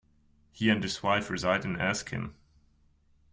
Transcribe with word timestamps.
He 0.51 0.71
and 0.71 0.81
his 0.81 1.03
wife 1.03 1.29
reside 1.29 1.63
in 1.63 1.79
Erskine. 1.79 2.33